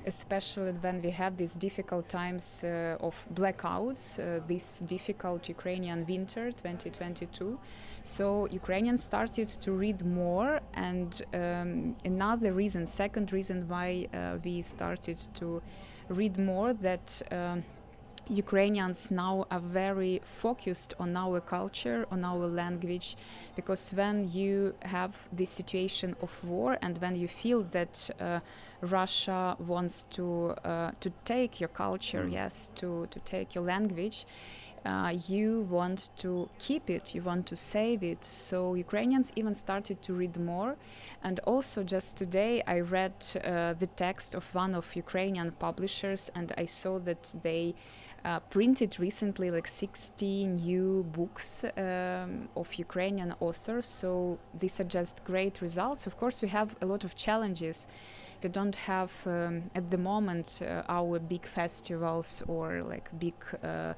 especially 0.07 0.73
when 0.73 1.01
we 1.01 1.11
had 1.11 1.39
these 1.39 1.55
difficult 1.55 2.09
times 2.09 2.65
uh, 2.65 2.97
of 3.01 3.15
blackouts, 3.33 4.19
uh, 4.19 4.45
this 4.49 4.81
difficult 4.81 5.49
Ukrainian 5.49 6.05
winter 6.05 6.51
2022. 6.51 7.61
So 8.03 8.49
Ukrainians 8.51 9.05
started 9.05 9.49
to 9.49 9.71
read 9.71 10.05
more, 10.05 10.61
and 10.75 11.23
um, 11.33 11.95
another 12.05 12.53
reason, 12.53 12.89
second 12.89 13.33
reason 13.33 13.69
why 13.69 14.09
uh, 14.13 14.39
we 14.45 14.63
started 14.63 15.19
to 15.35 15.63
read 16.09 16.39
more 16.39 16.73
that. 16.73 17.23
Um, 17.31 17.63
Ukrainians 18.31 19.11
now 19.11 19.47
are 19.51 19.61
very 19.61 20.21
focused 20.25 20.95
on 21.01 21.17
our 21.17 21.41
culture, 21.41 22.07
on 22.11 22.25
our 22.25 22.47
language, 22.47 23.17
because 23.57 23.91
when 23.91 24.31
you 24.33 24.75
have 24.83 25.29
this 25.33 25.51
situation 25.51 26.15
of 26.23 26.33
war 26.45 26.79
and 26.81 26.99
when 26.99 27.17
you 27.17 27.27
feel 27.27 27.63
that 27.73 28.09
uh, 28.21 28.41
Russia 28.83 29.57
wants 29.59 30.05
to 30.11 30.55
uh, 30.65 30.93
to 31.01 31.11
take 31.25 31.61
your 31.61 31.69
culture, 31.69 32.25
mm. 32.25 32.33
yes, 32.33 32.71
to 32.77 33.07
to 33.11 33.19
take 33.21 33.55
your 33.55 33.65
language. 33.65 34.27
Uh, 34.83 35.15
you 35.29 35.67
want 35.69 36.09
to 36.17 36.49
keep 36.59 36.89
it, 36.89 37.15
you 37.15 37.21
want 37.21 37.45
to 37.45 37.55
save 37.55 38.03
it. 38.03 38.25
So 38.25 38.73
Ukrainians 38.73 39.31
even 39.37 39.55
started 39.55 40.01
to 40.01 40.15
read 40.15 40.39
more. 40.39 40.77
And 41.23 41.39
also, 41.41 41.83
just 41.83 42.17
today, 42.17 42.63
I 42.67 42.81
read 42.81 43.13
uh, 43.45 43.75
the 43.75 43.89
text 43.97 44.35
of 44.35 44.55
one 44.55 44.75
of 44.75 44.97
Ukrainian 44.97 45.51
publishers, 45.51 46.31
and 46.35 46.51
I 46.57 46.65
saw 46.65 46.99
that 47.01 47.35
they 47.43 47.75
uh, 48.25 48.41
printed 48.51 48.99
recently 49.01 49.51
like 49.51 49.67
60 49.67 50.47
new 50.47 51.05
books 51.13 51.65
um, 51.77 52.49
of 52.57 52.75
Ukrainian 52.75 53.35
authors. 53.41 53.87
So 53.87 54.39
these 54.59 54.81
are 54.81 54.85
just 54.85 55.25
great 55.25 55.61
results. 55.63 56.07
Of 56.07 56.17
course, 56.17 56.43
we 56.43 56.49
have 56.49 56.77
a 56.81 56.87
lot 56.87 57.05
of 57.05 57.17
challenges. 57.17 57.87
We 58.43 58.49
don't 58.49 58.77
have 58.77 59.13
um, 59.27 59.71
at 59.75 59.91
the 59.91 59.99
moment 59.99 60.61
uh, 60.63 60.83
our 60.89 61.19
big 61.19 61.47
festivals 61.47 62.43
or 62.47 62.83
like 62.83 63.11
big. 63.19 63.35
Uh, 63.63 63.95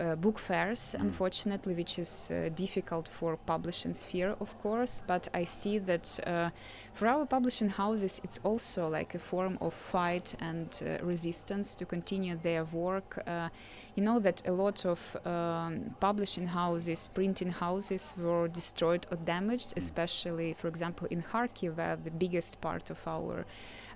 uh, 0.00 0.16
book 0.16 0.38
fairs, 0.38 0.94
mm. 0.96 1.00
unfortunately, 1.00 1.74
which 1.74 1.98
is 1.98 2.30
uh, 2.30 2.48
difficult 2.54 3.08
for 3.08 3.36
publishing 3.36 3.94
sphere, 3.94 4.36
of 4.40 4.60
course. 4.62 5.02
But 5.06 5.28
I 5.34 5.44
see 5.44 5.78
that 5.78 6.20
uh, 6.26 6.50
for 6.92 7.08
our 7.08 7.26
publishing 7.26 7.68
houses, 7.68 8.20
it's 8.24 8.40
also 8.42 8.88
like 8.88 9.14
a 9.14 9.18
form 9.18 9.58
of 9.60 9.74
fight 9.74 10.34
and 10.40 10.68
uh, 10.82 11.04
resistance 11.04 11.74
to 11.74 11.84
continue 11.84 12.36
their 12.36 12.64
work. 12.64 13.22
Uh, 13.26 13.48
you 13.96 14.02
know 14.02 14.18
that 14.20 14.42
a 14.46 14.52
lot 14.52 14.84
of 14.84 15.16
um, 15.24 15.94
publishing 16.00 16.48
houses, 16.48 17.08
printing 17.14 17.50
houses, 17.50 18.14
were 18.18 18.48
destroyed 18.48 19.06
or 19.10 19.16
damaged, 19.18 19.70
mm. 19.70 19.78
especially, 19.78 20.54
for 20.54 20.68
example, 20.68 21.06
in 21.10 21.22
Kharkiv, 21.22 21.76
where 21.76 21.96
the 21.96 22.10
biggest 22.10 22.60
part 22.60 22.90
of 22.90 23.06
our 23.06 23.44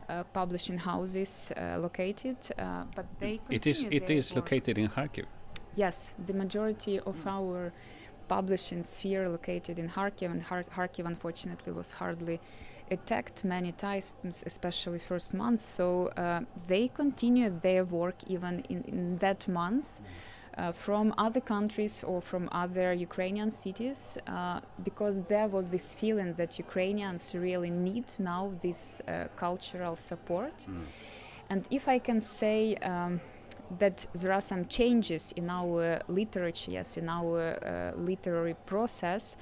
uh, 0.09 0.25
publishing 0.33 0.79
houses 0.79 1.53
uh, 1.57 1.79
located, 1.79 2.37
but 2.95 3.07
they 3.21 3.41
it 3.51 3.67
is 3.67 3.85
it 3.91 4.09
is 4.11 4.33
work. 4.33 4.45
located 4.45 4.79
in 4.79 4.89
Kharkiv. 4.89 5.27
Yes, 5.79 6.17
the 6.27 6.35
majority 6.35 6.99
of 6.99 7.25
our 7.25 7.73
publishing 8.27 8.83
sphere 8.83 9.29
located 9.29 9.79
in 9.79 9.89
Kharkiv, 9.89 10.29
and 10.33 10.43
Kharkiv 10.45 11.07
unfortunately 11.07 11.73
was 11.73 11.93
hardly 11.93 12.41
attacked 12.91 13.45
many 13.45 13.71
times, 13.71 14.13
especially 14.45 14.99
first 14.99 15.35
month. 15.35 15.65
So 15.65 16.09
uh, 16.09 16.41
they 16.67 16.89
continued 16.89 17.63
their 17.63 17.85
work 17.85 18.17
even 18.27 18.65
in, 18.69 18.83
in 18.89 19.19
that 19.19 19.47
month. 19.47 20.01
Uh, 20.57 20.73
from 20.73 21.15
other 21.17 21.41
countries 21.41 22.03
or 22.03 22.21
from 22.21 22.49
other 22.51 22.93
Ukrainian 22.93 23.53
cities, 23.53 24.19
uh, 24.27 24.59
because 24.83 25.15
there 25.29 25.47
was 25.47 25.65
this 25.67 25.95
feeling 25.95 26.35
that 26.35 26.59
Ukrainians 26.59 27.33
really 27.37 27.71
need 27.71 28.07
now 28.19 28.51
this 28.61 29.01
uh, 29.01 29.29
cultural 29.37 29.95
support. 29.95 30.57
Mm. 30.67 30.83
And 31.51 31.61
if 31.71 31.87
I 31.87 32.01
can 32.01 32.21
say, 32.21 32.75
um, 32.83 33.21
that 33.79 34.07
there 34.15 34.33
are 34.33 34.41
some 34.41 34.67
changes 34.67 35.33
in 35.37 35.51
our 35.51 36.01
literature, 36.09 36.71
yes, 36.71 36.97
in 36.97 37.09
our 37.09 37.59
uh, 37.65 37.99
literary 37.99 38.55
process. 38.67 39.37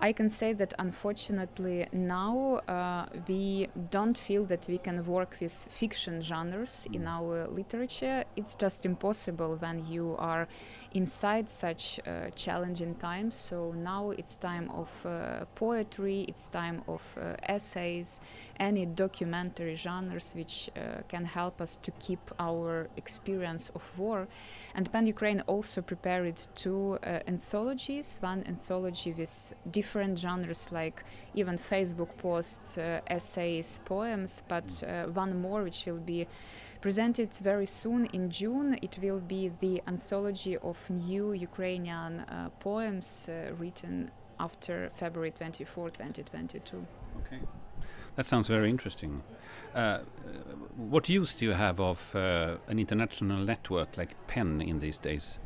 I 0.00 0.12
can 0.12 0.28
say 0.28 0.52
that 0.54 0.74
unfortunately 0.78 1.86
now 1.92 2.60
uh, 2.68 3.06
we 3.28 3.68
don't 3.90 4.18
feel 4.18 4.44
that 4.46 4.66
we 4.68 4.78
can 4.78 5.04
work 5.06 5.36
with 5.40 5.52
fiction 5.52 6.20
genres 6.20 6.86
in 6.92 7.06
our 7.06 7.46
literature. 7.48 8.24
It's 8.36 8.54
just 8.54 8.84
impossible 8.84 9.56
when 9.56 9.86
you 9.86 10.16
are 10.18 10.48
inside 10.94 11.50
such 11.50 11.98
uh, 12.06 12.30
challenging 12.36 12.94
times. 12.94 13.34
So 13.34 13.72
now 13.76 14.12
it's 14.12 14.36
time 14.36 14.70
of 14.70 14.90
uh, 15.04 15.44
poetry, 15.56 16.24
it's 16.28 16.48
time 16.48 16.82
of 16.86 17.02
uh, 17.20 17.34
essays, 17.42 18.20
any 18.60 18.86
documentary 18.86 19.74
genres 19.74 20.34
which 20.36 20.70
uh, 20.76 21.02
can 21.08 21.24
help 21.24 21.60
us 21.60 21.76
to 21.82 21.90
keep 21.98 22.20
our 22.38 22.88
experience 22.96 23.70
of 23.74 23.98
war. 23.98 24.28
And 24.76 24.90
PEN 24.90 25.08
Ukraine 25.08 25.42
also 25.48 25.82
prepared 25.82 26.40
two 26.54 26.98
uh, 27.02 27.18
anthologies 27.26 28.18
one 28.22 28.44
anthology 28.46 29.12
with 29.12 29.52
different 29.70 30.18
genres 30.18 30.70
like 30.70 31.04
even 31.34 31.58
Facebook 31.58 32.16
posts, 32.18 32.78
uh, 32.78 33.00
essays, 33.08 33.80
poems, 33.84 34.42
but 34.46 34.82
one 35.12 35.40
more 35.40 35.64
which 35.64 35.84
will 35.86 35.98
be 35.98 36.26
presented 36.84 37.32
very 37.42 37.64
soon 37.64 38.04
in 38.12 38.28
June. 38.28 38.76
It 38.82 38.98
will 39.00 39.18
be 39.18 39.50
the 39.60 39.80
anthology 39.86 40.58
of 40.58 40.76
new 40.90 41.32
Ukrainian 41.32 42.20
uh, 42.20 42.50
poems 42.60 43.08
uh, 43.26 43.54
written 43.58 44.10
after 44.38 44.90
February 44.94 45.30
24, 45.30 45.88
2022. 45.88 46.86
Okay. 47.20 47.40
That 48.16 48.26
sounds 48.26 48.48
very 48.48 48.68
interesting. 48.68 49.22
Uh, 49.74 50.00
what 50.76 51.08
use 51.08 51.34
do 51.34 51.46
you 51.46 51.52
have 51.52 51.80
of 51.80 52.14
uh, 52.14 52.56
an 52.68 52.78
international 52.78 53.38
network 53.38 53.96
like 53.96 54.14
PEN 54.26 54.60
in 54.60 54.80
these 54.80 54.98
days? 54.98 55.38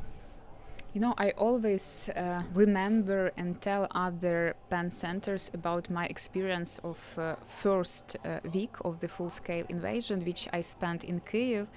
You 0.94 1.02
know, 1.02 1.14
I 1.18 1.30
always 1.36 2.08
uh, 2.16 2.42
remember 2.54 3.30
and 3.36 3.60
tell 3.60 3.88
other 3.90 4.56
PEN 4.70 4.90
centers 4.90 5.50
about 5.52 5.90
my 5.90 6.06
experience 6.06 6.80
of 6.82 7.18
uh, 7.18 7.36
first 7.46 8.16
uh, 8.24 8.40
week 8.54 8.74
of 8.84 9.00
the 9.00 9.08
full-scale 9.08 9.66
invasion, 9.68 10.24
which 10.24 10.48
I 10.50 10.62
spent 10.62 11.04
in 11.04 11.20
Kiev. 11.20 11.68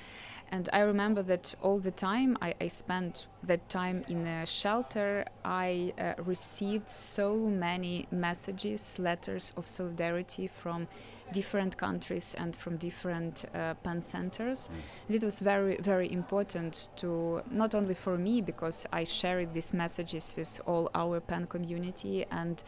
And 0.49 0.69
I 0.71 0.79
remember 0.79 1.23
that 1.23 1.53
all 1.61 1.77
the 1.77 1.91
time 1.91 2.37
I, 2.41 2.55
I 2.61 2.69
spent 2.69 3.27
that 3.43 3.67
time 3.67 4.05
in 4.07 4.25
a 4.25 4.45
shelter, 4.45 5.25
I 5.43 5.93
uh, 5.97 6.13
received 6.23 6.87
so 6.87 7.35
many 7.35 8.07
messages, 8.11 8.97
letters 8.97 9.51
of 9.57 9.67
solidarity 9.67 10.47
from 10.47 10.87
different 11.31 11.77
countries 11.77 12.35
and 12.37 12.55
from 12.55 12.77
different 12.77 13.45
uh, 13.53 13.73
PEN 13.83 14.01
centers. 14.01 14.69
Mm. 14.69 14.75
And 15.07 15.15
it 15.15 15.23
was 15.23 15.39
very, 15.39 15.77
very 15.77 16.11
important 16.11 16.89
to 16.97 17.41
not 17.49 17.75
only 17.75 17.93
for 17.93 18.17
me 18.17 18.41
because 18.41 18.85
I 18.91 19.03
shared 19.03 19.53
these 19.53 19.73
messages 19.73 20.33
with 20.35 20.61
all 20.65 20.89
our 20.93 21.19
PEN 21.19 21.47
community 21.47 22.25
and 22.31 22.63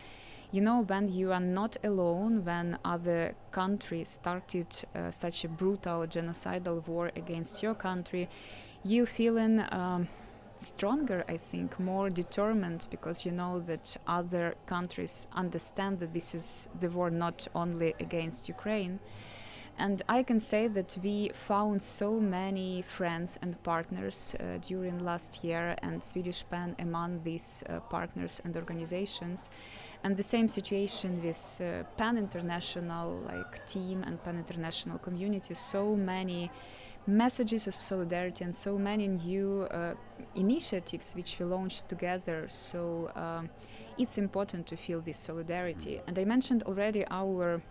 you 0.52 0.62
know 0.62 0.82
when 0.82 1.10
you 1.10 1.32
are 1.32 1.40
not 1.40 1.78
alone 1.84 2.46
when 2.46 2.78
other 2.86 3.34
countries 3.52 4.08
started 4.08 4.68
uh, 4.94 5.10
such 5.10 5.44
a 5.44 5.48
brutal 5.48 6.06
genocidal 6.06 6.88
war 6.88 7.12
against 7.16 7.64
your 7.64 7.74
country 7.74 8.30
you 8.84 9.06
feeling 9.08 9.64
um, 9.72 10.08
stronger, 10.64 11.24
I 11.28 11.38
think, 11.38 11.80
more 11.80 12.10
determined 12.10 12.88
because 12.90 13.26
you 13.26 13.32
know 13.32 13.60
that 13.62 13.96
other 14.08 14.56
countries 14.66 15.28
understand 15.34 16.00
that 16.00 16.14
this 16.14 16.34
is 16.34 16.68
the 16.80 16.90
war 16.90 17.10
not 17.10 17.48
only 17.54 17.94
against 18.00 18.48
Ukraine. 18.48 19.00
And 19.78 20.04
I 20.08 20.22
can 20.22 20.40
say 20.40 20.68
that 20.68 20.96
we 21.02 21.32
found 21.34 21.82
so 21.82 22.20
many 22.20 22.84
friends 22.84 23.40
and 23.42 23.62
partners 23.64 24.36
uh, 24.40 24.60
during 24.62 25.00
last 25.00 25.44
year, 25.44 25.76
and 25.82 26.04
Swedish 26.04 26.44
PEN 26.50 26.76
among 26.78 27.24
these 27.24 27.64
uh, 27.68 27.80
partners 27.80 28.40
and 28.46 28.56
organizations. 28.56 29.50
And 30.04 30.16
the 30.16 30.24
same 30.24 30.48
situation 30.48 31.24
with 31.24 31.60
uh, 31.60 31.84
PEN 31.98 32.18
International, 32.18 33.20
like 33.26 33.66
team 33.66 34.04
and 34.04 34.24
PEN 34.24 34.38
International 34.38 35.00
community. 35.00 35.56
So 35.56 35.96
many 35.96 36.52
messages 37.06 37.68
of 37.68 37.74
solidarity 37.76 38.44
and 38.44 38.56
so 38.56 38.78
many 38.78 39.08
new 39.08 39.68
uh, 39.72 39.94
initiatives 40.36 41.14
which 41.14 41.38
we 41.40 41.46
launched 41.46 41.90
together. 41.90 42.48
So 42.50 43.12
um, 43.16 43.50
it's 43.98 44.18
important 44.18 44.68
to 44.68 44.78
feel 44.78 45.02
this 45.02 45.18
solidarity. 45.18 46.02
And 46.08 46.18
I 46.18 46.26
mentioned 46.26 46.64
already 46.64 47.06
our 47.10 47.62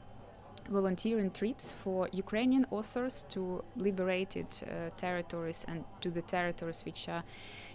volunteering 0.68 1.30
trips 1.30 1.72
for 1.72 2.08
Ukrainian 2.12 2.66
authors 2.70 3.24
to 3.30 3.64
liberated 3.76 4.46
uh, 4.62 4.90
territories 4.96 5.64
and 5.68 5.84
to 6.00 6.10
the 6.10 6.22
territories 6.22 6.84
which 6.84 7.08
are 7.08 7.24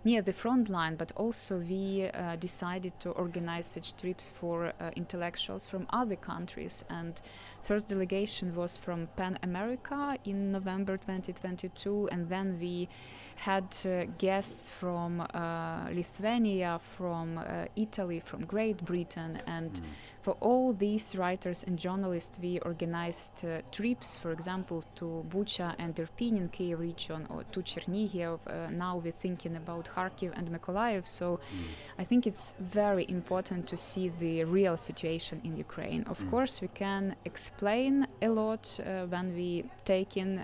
near 0.03 0.21
the 0.21 0.33
front 0.33 0.69
line, 0.69 0.95
but 0.95 1.11
also 1.15 1.57
we 1.57 2.09
uh, 2.13 2.35
decided 2.37 2.97
to 2.99 3.09
organize 3.11 3.67
such 3.67 3.95
trips 3.97 4.29
for 4.29 4.71
uh, 4.79 4.91
intellectuals 4.95 5.65
from 5.65 5.85
other 5.89 6.15
countries. 6.15 6.85
And 6.89 7.19
first 7.63 7.89
delegation 7.89 8.55
was 8.55 8.77
from 8.77 9.07
PEN 9.17 9.37
America 9.43 10.17
in 10.23 10.51
November 10.51 10.97
2022, 10.97 12.09
and 12.11 12.29
then 12.29 12.57
we 12.59 12.87
had 13.35 13.65
uh, 13.85 14.05
guests 14.17 14.69
from 14.69 15.21
uh, 15.21 15.89
Lithuania, 15.93 16.79
from 16.81 17.37
uh, 17.37 17.65
Italy, 17.75 18.19
from 18.19 18.45
Great 18.45 18.83
Britain, 18.83 19.41
and 19.45 19.73
mm. 19.73 19.81
for 20.21 20.35
all 20.39 20.73
these 20.73 21.15
writers 21.15 21.63
and 21.63 21.77
journalists, 21.77 22.39
we 22.41 22.59
organized 22.59 22.76
uh, 22.83 23.61
trips, 23.71 24.17
for 24.17 24.31
example, 24.31 24.83
to 24.95 25.25
Bucha 25.29 25.75
and 25.77 25.95
Irpin 25.95 26.37
in 26.37 26.49
Kiev 26.49 26.79
region, 26.79 27.27
or 27.29 27.43
to 27.43 27.61
Chernihiv. 27.61 28.39
Uh, 28.47 28.69
now 28.71 28.97
we're 28.97 29.11
thinking 29.11 29.55
about 29.55 29.89
Kharkiv 29.93 30.31
and 30.35 30.49
Mykolaiv. 30.49 31.05
So 31.05 31.37
mm. 31.37 31.99
I 31.99 32.03
think 32.03 32.25
it's 32.25 32.53
very 32.59 33.05
important 33.09 33.67
to 33.67 33.77
see 33.77 34.09
the 34.19 34.43
real 34.45 34.77
situation 34.77 35.41
in 35.43 35.57
Ukraine. 35.57 36.03
Of 36.07 36.19
mm. 36.19 36.29
course, 36.31 36.61
we 36.61 36.69
can 36.69 37.15
explain 37.25 38.07
a 38.21 38.29
lot 38.29 38.79
uh, 38.79 39.05
when 39.05 39.35
we 39.35 39.65
take 39.85 40.17
in 40.17 40.43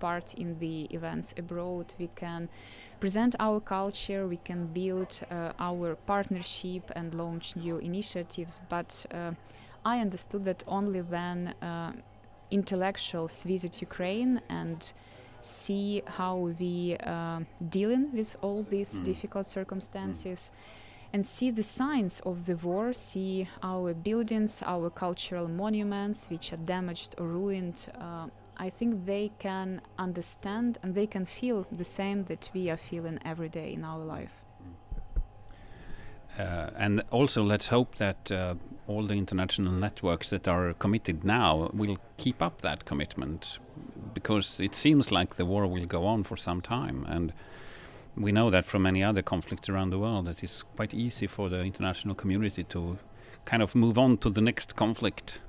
part 0.00 0.34
in 0.34 0.58
the 0.58 0.84
events 0.90 1.34
abroad. 1.36 1.86
We 1.98 2.08
can 2.14 2.34
can 2.34 2.48
present 3.00 3.34
our 3.38 3.60
culture, 3.60 4.26
we 4.26 4.38
can 4.38 4.66
build 4.66 5.20
uh, 5.30 5.52
our 5.58 5.94
partnership 6.06 6.90
and 6.96 7.14
launch 7.14 7.56
new 7.56 7.76
initiatives. 7.78 8.60
But 8.68 9.06
uh, 9.12 9.32
I 9.84 10.00
understood 10.00 10.44
that 10.44 10.64
only 10.66 11.02
when 11.02 11.48
uh, 11.48 11.92
intellectuals 12.50 13.42
visit 13.42 13.80
Ukraine 13.80 14.40
and 14.48 14.92
see 15.40 16.02
how 16.06 16.36
we 16.58 16.96
uh, 16.96 17.40
dealing 17.68 18.12
with 18.12 18.36
all 18.40 18.62
these 18.62 19.00
mm. 19.00 19.04
difficult 19.04 19.46
circumstances 19.46 20.50
mm. 20.50 21.12
and 21.12 21.26
see 21.26 21.50
the 21.50 21.62
signs 21.62 22.20
of 22.20 22.46
the 22.46 22.56
war 22.56 22.94
see 22.94 23.46
our 23.62 23.92
buildings 23.92 24.62
our 24.64 24.88
cultural 24.88 25.48
monuments 25.48 26.30
which 26.30 26.52
are 26.54 26.62
damaged 26.64 27.14
or 27.18 27.26
ruined 27.26 27.86
uh, 28.00 28.26
I 28.56 28.70
think 28.70 29.06
they 29.06 29.32
can 29.38 29.80
understand 29.98 30.78
and 30.82 30.94
they 30.94 31.06
can 31.06 31.26
feel 31.26 31.66
the 31.72 31.84
same 31.84 32.24
that 32.24 32.48
we 32.54 32.70
are 32.70 32.76
feeling 32.76 33.18
every 33.24 33.48
day 33.48 33.72
in 33.72 33.84
our 33.84 33.98
life. 33.98 34.42
Uh, 36.38 36.70
and 36.78 37.02
also, 37.10 37.42
let's 37.42 37.68
hope 37.68 37.96
that 37.96 38.30
uh, 38.30 38.54
all 38.86 39.04
the 39.04 39.14
international 39.14 39.72
networks 39.72 40.30
that 40.30 40.46
are 40.46 40.74
committed 40.74 41.24
now 41.24 41.70
will 41.72 41.98
keep 42.16 42.42
up 42.42 42.60
that 42.60 42.84
commitment 42.84 43.58
because 44.12 44.60
it 44.60 44.74
seems 44.74 45.10
like 45.10 45.36
the 45.36 45.46
war 45.46 45.66
will 45.66 45.86
go 45.86 46.06
on 46.06 46.22
for 46.22 46.36
some 46.36 46.60
time. 46.60 47.04
And 47.08 47.32
we 48.16 48.30
know 48.30 48.50
that 48.50 48.64
from 48.64 48.82
many 48.82 49.02
other 49.02 49.22
conflicts 49.22 49.68
around 49.68 49.90
the 49.90 49.98
world, 49.98 50.26
that 50.26 50.42
it's 50.42 50.62
quite 50.62 50.94
easy 50.94 51.26
for 51.26 51.48
the 51.48 51.60
international 51.62 52.14
community 52.14 52.64
to 52.64 52.98
kind 53.44 53.62
of 53.62 53.74
move 53.74 53.98
on 53.98 54.18
to 54.18 54.30
the 54.30 54.40
next 54.40 54.76
conflict 54.76 55.40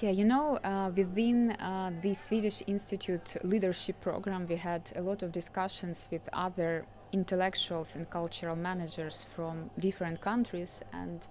yeah, 0.00 0.10
you 0.10 0.26
know, 0.26 0.58
uh, 0.62 0.90
within 0.94 1.52
uh, 1.52 1.90
the 2.02 2.12
Swedish 2.12 2.62
Institute 2.66 3.36
leadership 3.42 3.98
program, 4.02 4.46
we 4.46 4.56
had 4.56 4.92
a 4.94 5.00
lot 5.00 5.22
of 5.22 5.32
discussions 5.32 6.08
with 6.12 6.28
other 6.34 6.84
intellectuals 7.12 7.96
and 7.96 8.10
cultural 8.10 8.56
managers 8.56 9.24
from 9.24 9.70
different 9.78 10.20
countries, 10.20 10.82
and 10.92 11.26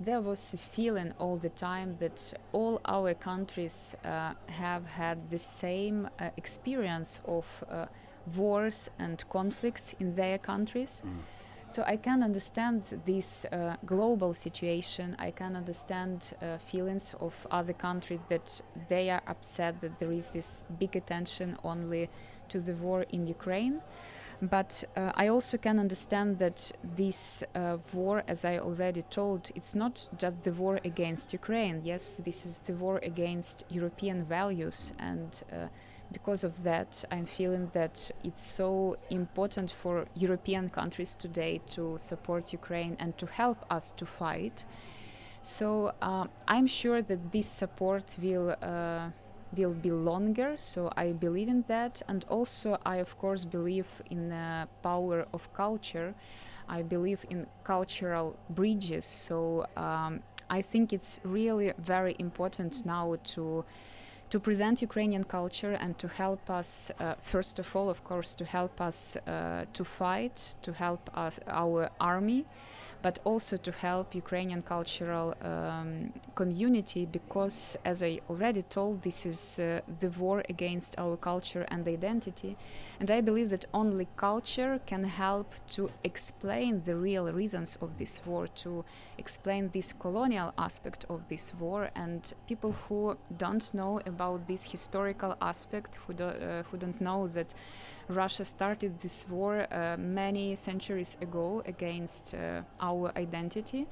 there 0.00 0.20
was 0.20 0.54
a 0.54 0.56
feeling 0.56 1.12
all 1.18 1.36
the 1.36 1.48
time 1.50 1.96
that 1.96 2.34
all 2.52 2.80
our 2.84 3.14
countries 3.14 3.96
uh, 4.04 4.34
have 4.48 4.86
had 4.86 5.30
the 5.30 5.38
same 5.38 6.08
uh, 6.18 6.30
experience 6.36 7.20
of 7.26 7.64
uh, 7.70 7.86
wars 8.36 8.90
and 8.98 9.24
conflicts 9.28 9.94
in 10.00 10.14
their 10.14 10.38
countries. 10.38 11.02
Mm 11.04 11.18
so 11.68 11.82
I 11.86 11.96
can 11.96 12.22
understand 12.22 12.84
this 13.04 13.44
uh, 13.44 13.76
global 13.84 14.34
situation. 14.34 15.16
I 15.18 15.32
can 15.32 15.56
understand 15.56 16.30
uh, 16.40 16.58
feelings 16.58 17.14
of 17.20 17.34
other 17.50 17.72
countries 17.72 18.20
that 18.28 18.60
they 18.88 19.10
are 19.10 19.22
upset 19.26 19.80
that 19.80 19.98
there 19.98 20.12
is 20.12 20.32
this 20.32 20.64
big 20.78 20.94
attention 20.94 21.56
only 21.64 22.08
to 22.48 22.60
the 22.60 22.74
war 22.74 23.04
in 23.10 23.26
Ukraine. 23.26 23.80
But 24.42 24.84
uh, 24.96 25.12
I 25.14 25.28
also 25.28 25.56
can 25.56 25.78
understand 25.78 26.38
that 26.40 26.70
this 26.82 27.42
uh, 27.54 27.78
war, 27.94 28.22
as 28.28 28.44
I 28.44 28.58
already 28.58 29.02
told, 29.02 29.50
it's 29.54 29.74
not 29.74 30.06
just 30.18 30.42
the 30.42 30.52
war 30.52 30.78
against 30.84 31.32
Ukraine. 31.32 31.80
Yes, 31.82 32.20
this 32.22 32.44
is 32.44 32.58
the 32.58 32.74
war 32.74 33.00
against 33.02 33.64
European 33.70 34.24
values 34.24 34.92
and 34.98 35.42
uh, 35.50 35.68
because 36.12 36.44
of 36.44 36.62
that, 36.62 37.04
I'm 37.10 37.26
feeling 37.26 37.70
that 37.72 38.10
it's 38.22 38.42
so 38.42 38.96
important 39.10 39.70
for 39.70 40.06
European 40.14 40.70
countries 40.70 41.14
today 41.14 41.60
to 41.70 41.98
support 41.98 42.52
Ukraine 42.52 42.96
and 42.98 43.16
to 43.18 43.26
help 43.26 43.64
us 43.70 43.92
to 43.96 44.06
fight. 44.06 44.64
So 45.42 45.92
uh, 46.02 46.26
I'm 46.48 46.66
sure 46.66 47.02
that 47.02 47.32
this 47.32 47.46
support 47.46 48.16
will 48.20 48.56
uh, 48.62 49.10
will 49.52 49.74
be 49.74 49.90
longer. 49.90 50.54
So 50.56 50.90
I 50.96 51.12
believe 51.12 51.48
in 51.48 51.64
that, 51.68 52.02
and 52.08 52.24
also 52.28 52.78
I 52.84 52.96
of 52.96 53.18
course 53.18 53.44
believe 53.44 54.02
in 54.10 54.28
the 54.28 54.68
power 54.82 55.26
of 55.32 55.52
culture. 55.52 56.14
I 56.68 56.82
believe 56.82 57.24
in 57.30 57.46
cultural 57.64 58.36
bridges. 58.50 59.04
So 59.04 59.66
um, 59.76 60.20
I 60.50 60.62
think 60.62 60.92
it's 60.92 61.20
really 61.24 61.72
very 61.78 62.16
important 62.18 62.84
now 62.84 63.16
to 63.34 63.64
to 64.30 64.40
present 64.40 64.82
Ukrainian 64.82 65.22
culture 65.22 65.74
and 65.80 65.96
to 65.98 66.08
help 66.08 66.50
us, 66.50 66.90
uh, 66.98 67.14
first 67.20 67.60
of 67.60 67.76
all, 67.76 67.88
of 67.88 68.02
course, 68.02 68.34
to 68.34 68.44
help 68.44 68.80
us 68.80 69.16
uh, 69.16 69.64
to 69.72 69.84
fight, 69.84 70.56
to 70.62 70.72
help 70.72 71.10
us, 71.16 71.38
our 71.46 71.90
army, 72.00 72.44
but 73.02 73.18
also 73.24 73.56
to 73.56 73.72
help 73.72 74.14
Ukrainian 74.14 74.62
cultural 74.62 75.34
um, 75.42 76.12
community 76.34 77.06
because, 77.06 77.76
as 77.84 78.02
I 78.02 78.20
already 78.30 78.62
told, 78.62 79.02
this 79.02 79.26
is 79.26 79.58
uh, 79.58 79.80
the 80.00 80.10
war 80.10 80.42
against 80.48 80.98
our 80.98 81.16
culture 81.16 81.64
and 81.68 81.86
identity. 81.86 82.56
And 83.00 83.10
I 83.10 83.20
believe 83.20 83.50
that 83.50 83.66
only 83.74 84.08
culture 84.16 84.80
can 84.86 85.04
help 85.04 85.54
to 85.70 85.90
explain 86.04 86.82
the 86.84 86.96
real 86.96 87.32
reasons 87.32 87.76
of 87.80 87.98
this 87.98 88.20
war, 88.26 88.46
to 88.64 88.84
explain 89.18 89.70
this 89.72 89.92
colonial 89.92 90.52
aspect 90.58 91.04
of 91.08 91.28
this 91.28 91.54
war. 91.60 91.90
And 91.94 92.32
people 92.48 92.72
who 92.88 93.16
don't 93.36 93.72
know 93.74 94.00
about 94.06 94.46
this 94.46 94.64
historical 94.64 95.36
aspect, 95.40 95.96
who, 96.06 96.14
do, 96.14 96.24
uh, 96.24 96.62
who 96.64 96.76
don't 96.78 97.00
know 97.00 97.28
that 97.28 97.54
Russia 98.08 98.44
started 98.44 99.00
this 99.00 99.26
war 99.28 99.66
uh, 99.70 99.96
many 99.98 100.54
centuries 100.54 101.16
ago 101.20 101.62
against 101.66 102.34
uh, 102.34 102.62
our 102.90 103.06
identity. 103.16 103.82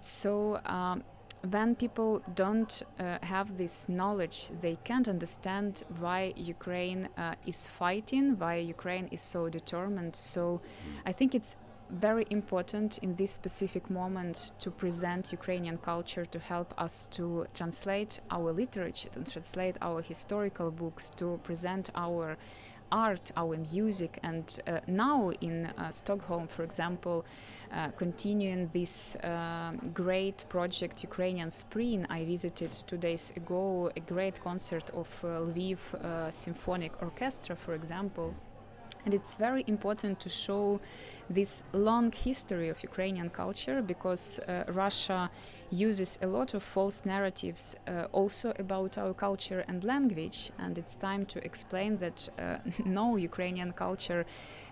So 0.00 0.60
um, 0.66 1.02
when 1.50 1.74
people 1.74 2.22
don't 2.34 2.82
uh, 2.98 3.18
have 3.22 3.56
this 3.56 3.88
knowledge, 3.88 4.50
they 4.60 4.76
can't 4.84 5.08
understand 5.08 5.82
why 5.98 6.32
Ukraine 6.36 7.08
uh, 7.16 7.34
is 7.46 7.66
fighting, 7.66 8.38
why 8.38 8.56
Ukraine 8.56 9.08
is 9.16 9.22
so 9.22 9.48
determined. 9.48 10.14
So 10.16 10.60
I 11.06 11.12
think 11.12 11.34
it's 11.34 11.56
very 11.90 12.26
important 12.30 12.98
in 12.98 13.14
this 13.14 13.32
specific 13.32 13.88
moment 13.90 14.50
to 14.60 14.70
present 14.70 15.32
Ukrainian 15.32 15.78
culture 15.78 16.26
to 16.26 16.38
help 16.38 16.74
us 16.76 17.08
to 17.12 17.46
translate 17.54 18.20
our 18.30 18.52
literature, 18.52 19.08
to 19.10 19.22
translate 19.24 19.76
our 19.80 20.02
historical 20.02 20.70
books, 20.70 21.08
to 21.16 21.40
present 21.42 21.90
our 21.94 22.36
art, 22.92 23.30
our 23.36 23.56
music, 23.72 24.18
and 24.22 24.60
uh, 24.66 24.80
now 24.86 25.30
in 25.40 25.66
uh, 25.66 25.90
Stockholm, 25.90 26.46
for 26.46 26.62
example, 26.62 27.24
uh, 27.72 27.88
continuing 27.96 28.70
this 28.72 29.16
uh, 29.16 29.72
great 29.92 30.44
project 30.48 31.02
Ukrainian 31.02 31.50
Spring, 31.50 32.06
I 32.08 32.24
visited 32.24 32.72
two 32.86 32.96
days 32.96 33.32
ago 33.36 33.90
a 33.96 34.00
great 34.00 34.40
concert 34.42 34.88
of 34.90 35.08
uh, 35.22 35.40
Lviv 35.40 35.78
uh, 35.94 36.30
Symphonic 36.30 36.92
Orchestra, 37.02 37.56
for 37.56 37.74
example. 37.74 38.34
And 39.04 39.14
it's 39.14 39.34
very 39.34 39.64
important 39.66 40.18
to 40.20 40.28
show 40.28 40.80
this 41.30 41.62
long 41.72 42.12
history 42.12 42.68
of 42.68 42.82
Ukrainian 42.82 43.30
culture 43.30 43.80
because 43.80 44.40
Russia 44.68 45.30
uses 45.70 46.18
a 46.22 46.26
lot 46.26 46.54
of 46.54 46.62
false 46.62 47.04
narratives 47.04 47.76
uh, 47.86 48.06
also 48.12 48.52
about 48.58 48.98
our 48.98 49.14
culture 49.14 49.64
and 49.68 49.84
language. 49.84 50.50
And 50.58 50.78
it's 50.78 50.96
time 50.96 51.26
to 51.26 51.44
explain 51.44 51.98
that 51.98 52.28
uh, 52.38 52.58
no 52.84 53.16
Ukrainian 53.16 53.72
culture 53.72 54.24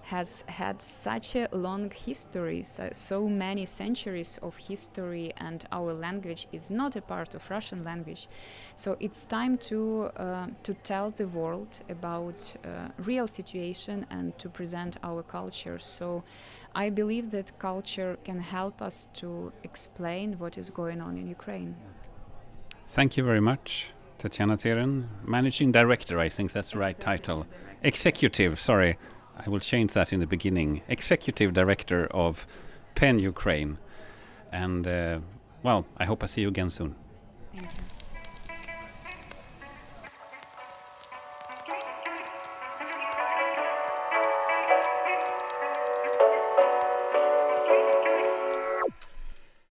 has 0.06 0.44
had 0.46 0.80
such 0.80 1.34
a 1.34 1.48
long 1.50 1.90
history, 1.90 2.62
so, 2.62 2.88
so, 2.92 3.28
many 3.28 3.66
centuries 3.66 4.38
of 4.40 4.56
history, 4.56 5.32
and 5.36 5.64
our 5.72 5.92
language 5.92 6.46
is 6.52 6.70
not 6.70 6.94
a 6.94 7.02
part 7.02 7.34
of 7.34 7.50
Russian 7.50 7.82
language. 7.82 8.28
So 8.76 8.96
it's 9.00 9.26
time 9.26 9.58
to 9.70 10.10
uh, 10.16 10.46
to 10.62 10.74
tell 10.74 11.10
the 11.10 11.26
world 11.26 11.80
about 11.88 12.54
uh, 12.64 12.88
real 12.98 13.26
situation 13.26 14.06
and 14.08 14.38
to 14.38 14.48
present 14.48 14.96
our 15.02 15.24
culture. 15.24 15.78
So 15.80 16.22
I 16.76 16.90
believe 16.90 17.30
that 17.30 17.58
culture 17.58 18.18
can 18.22 18.38
help 18.38 18.82
us 18.82 19.08
to 19.14 19.50
explain 19.62 20.38
what 20.38 20.58
is 20.58 20.68
going 20.68 21.00
on 21.00 21.16
in 21.16 21.26
Ukraine. 21.26 21.74
Thank 22.88 23.16
you 23.16 23.24
very 23.24 23.40
much. 23.40 23.88
Tatiana 24.18 24.58
Teren, 24.58 25.08
Managing 25.24 25.72
Director, 25.72 26.18
I 26.20 26.28
think 26.28 26.52
that's 26.52 26.72
the 26.72 26.78
right 26.78 26.98
title. 27.00 27.46
Executive, 27.82 28.58
sorry. 28.58 28.98
I 29.38 29.48
will 29.48 29.60
change 29.60 29.94
that 29.94 30.12
in 30.12 30.20
the 30.20 30.26
beginning. 30.26 30.82
Executive 30.86 31.54
Director 31.54 32.08
of 32.08 32.46
PEN 32.94 33.20
Ukraine. 33.20 33.78
And, 34.52 34.86
uh, 34.86 35.20
well, 35.62 35.86
I 35.96 36.04
hope 36.04 36.22
I 36.22 36.26
see 36.26 36.42
you 36.42 36.48
again 36.48 36.68
soon. 36.68 36.94
Thank 37.54 37.72
you. 37.72 37.95